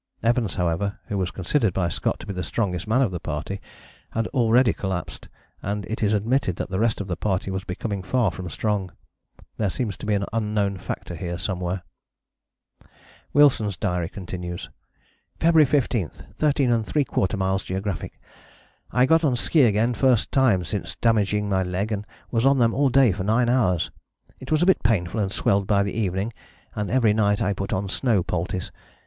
Evans, 0.23 0.55
however, 0.55 0.97
who 1.09 1.17
was 1.19 1.29
considered 1.29 1.73
by 1.75 1.87
Scott 1.87 2.19
to 2.19 2.25
be 2.25 2.33
the 2.33 2.43
strongest 2.43 2.87
man 2.87 3.03
of 3.03 3.11
the 3.11 3.19
party, 3.19 3.61
had 4.13 4.25
already 4.29 4.73
collapsed, 4.73 5.29
and 5.61 5.85
it 5.85 6.01
is 6.01 6.11
admitted 6.11 6.55
that 6.55 6.71
the 6.71 6.79
rest 6.79 6.99
of 7.01 7.07
the 7.07 7.15
party 7.15 7.51
was 7.51 7.63
becoming 7.63 8.01
far 8.01 8.31
from 8.31 8.49
strong. 8.49 8.91
There 9.57 9.69
seems 9.69 9.95
to 9.97 10.07
be 10.07 10.15
an 10.15 10.25
unknown 10.33 10.79
factor 10.79 11.13
here 11.13 11.37
somewhere. 11.37 11.83
[Illustration: 12.81 12.83
MT. 12.83 12.87
KYFFIN 12.87 12.89
E. 12.89 12.89
A. 12.89 13.37
Wilson, 13.37 13.37
del.] 13.37 13.41
Wilson's 13.43 13.77
diary 13.77 14.09
continues: 14.09 14.69
"February 15.39 15.65
15. 15.67 16.09
13¾ 16.35 17.35
m. 17.35 17.57
geog. 17.63 18.11
I 18.91 19.05
got 19.05 19.23
on 19.23 19.35
ski 19.35 19.61
again 19.65 19.93
first 19.93 20.31
time 20.31 20.63
since 20.63 20.95
damaging 20.95 21.47
my 21.47 21.61
leg 21.61 21.91
and 21.91 22.07
was 22.31 22.43
on 22.43 22.57
them 22.57 22.73
all 22.73 22.89
day 22.89 23.11
for 23.11 23.23
9 23.23 23.47
hours. 23.47 23.91
It 24.39 24.51
was 24.51 24.63
a 24.63 24.65
bit 24.65 24.81
painful 24.81 25.19
and 25.19 25.31
swelled 25.31 25.67
by 25.67 25.83
the 25.83 25.93
evening, 25.93 26.33
and 26.73 26.89
every 26.89 27.13
night 27.13 27.39
I 27.39 27.53
put 27.53 27.71
on 27.71 27.87
snow 27.87 28.23
poultice. 28.23 28.71